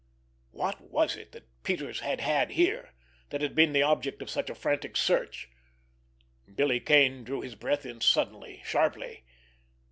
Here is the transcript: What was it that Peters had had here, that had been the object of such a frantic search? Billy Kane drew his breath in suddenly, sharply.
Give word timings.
What 0.49 0.81
was 0.89 1.15
it 1.15 1.31
that 1.33 1.45
Peters 1.61 1.99
had 1.99 2.21
had 2.21 2.53
here, 2.53 2.95
that 3.29 3.41
had 3.43 3.53
been 3.53 3.71
the 3.71 3.83
object 3.83 4.23
of 4.23 4.31
such 4.31 4.49
a 4.49 4.55
frantic 4.55 4.97
search? 4.97 5.47
Billy 6.55 6.79
Kane 6.79 7.23
drew 7.23 7.41
his 7.41 7.53
breath 7.53 7.85
in 7.85 8.01
suddenly, 8.01 8.63
sharply. 8.65 9.25